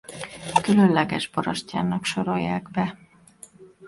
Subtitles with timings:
[0.61, 2.97] Különleges borostyánnak sorolják be.